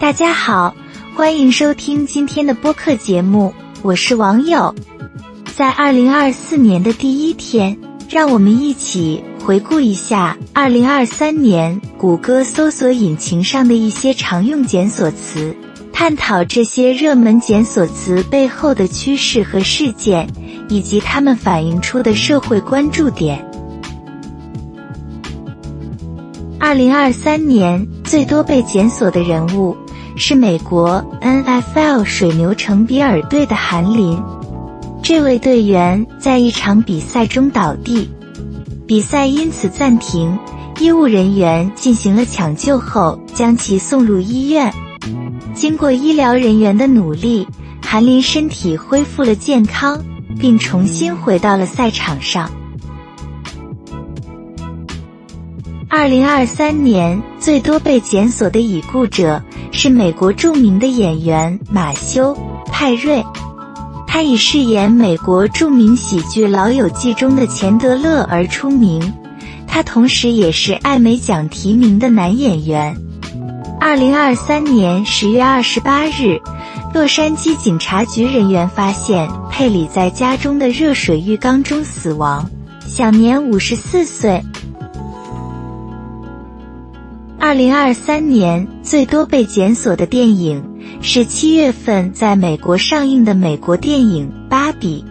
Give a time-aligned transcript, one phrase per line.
[0.00, 0.74] 大家好，
[1.14, 3.52] 欢迎收听今天的播客节目，
[3.82, 4.74] 我是网友。
[5.54, 7.76] 在二零二四年的第一天，
[8.08, 15.54] 让我们一起回顾一下二零二三年谷歌搜索引擎上的一些常用检索词，
[15.92, 20.26] 探讨这些热门检索词背后的趋势和事件，
[20.70, 23.46] 以及它们反映出的社会关注点。
[26.58, 29.74] 二零二三年最多被检索的人物
[30.16, 34.20] 是美国 NFL 水牛城比尔队的韩林。
[35.02, 38.08] 这位队员在一场比赛中倒地，
[38.86, 40.38] 比赛因此暂停。
[40.78, 44.72] 医务人员进行了抢救后，将其送入医院。
[45.52, 47.46] 经过医疗人员的努力，
[47.82, 50.02] 韩林身体恢复了健康，
[50.38, 52.50] 并重新回到了赛场上。
[55.88, 62.34] 二零二三年最多被检索的已故者是美国著名的演员马修·
[62.70, 63.24] 派瑞，
[64.06, 69.12] 他以饰演美国著名喜剧《老友记》中的钱德勒而出名。
[69.66, 72.96] 他同时也是艾美奖提名的男演员。
[73.80, 76.40] 二零二三年十月二十八日，
[76.92, 82.50] 洛杉矶警察局人员发现佩里在家中的热水浴缸中死亡，
[82.84, 84.42] 享年五十四岁。
[87.40, 90.62] 二零二三年最多被检索的电影
[91.00, 95.02] 是七月份在美国上映的美国电影《芭比》。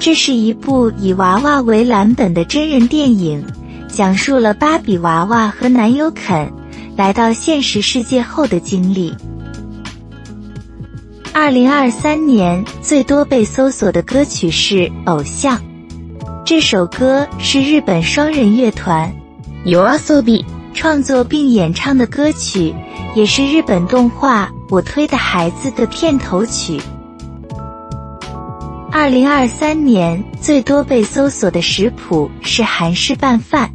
[0.00, 3.44] 这是一部以娃娃为蓝本的真人电影，
[3.88, 6.52] 讲述了芭比娃娃和男友肯
[6.96, 9.14] 来到现实世界后的经历。
[11.32, 15.56] 二零二三年最多被搜索的歌曲是《偶像》，
[16.44, 19.14] 这首歌是日本双人乐团
[19.64, 20.44] YOASOBI。
[20.74, 22.74] 创作并演唱的歌曲，
[23.14, 26.80] 也是日本动画《我推的孩子》的片头曲。
[28.90, 33.70] 二零二三年最多被搜索的食谱是韩式拌饭。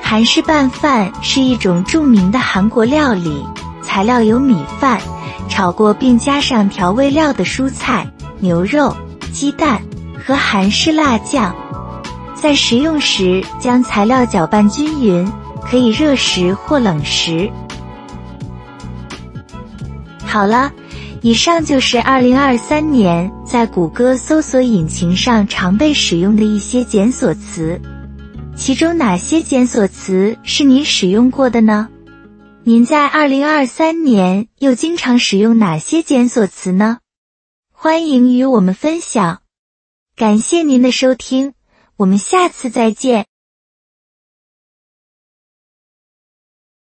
[0.00, 3.44] 韩式拌饭是一种著名的韩国料理，
[3.82, 5.00] 材料有米饭、
[5.48, 8.06] 炒过并加上调味料的蔬菜、
[8.38, 8.96] 牛肉、
[9.32, 9.80] 鸡蛋
[10.24, 11.54] 和韩式辣酱。
[12.34, 15.30] 在食用时，将材料搅拌均匀。
[15.72, 17.50] 可以热食或冷食。
[20.22, 20.70] 好了，
[21.22, 27.80] 以上就是二零二三年在谷歌搜索引擎上常被使用的一些检索词。
[28.54, 31.88] 其中哪些检索词是您使用过的呢？
[32.64, 36.98] 您在二零二三年又经常使用哪些检索词呢？
[37.72, 39.40] 欢迎与我们分享。
[40.16, 41.54] 感谢您的收听，
[41.96, 43.24] 我们下次再见。